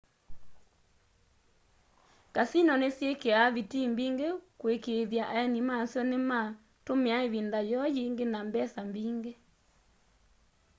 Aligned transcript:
kasino 2.33 2.73
nisyikia 2.81 3.39
vitii 3.55 3.87
mbingi 3.93 4.27
kuikiithya 4.59 5.23
aeni 5.37 5.61
masyo 5.67 6.01
nimatumia 6.09 7.17
ivinda 7.27 7.59
yoo 7.71 7.87
yingi 7.95 8.25
na 8.33 8.39
mbesa 8.49 8.79
mbingi 8.89 9.33